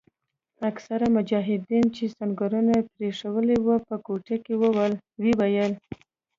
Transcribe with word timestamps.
اکثره 0.69 1.05
مجاهدین 1.17 1.85
چې 1.95 2.03
سنګرونه 2.17 2.71
یې 2.77 2.87
پریښي 2.93 3.29
وو 3.63 3.75
په 3.87 3.95
کوټه 4.05 4.35
کې 4.45 4.53
وویل. 4.61 5.73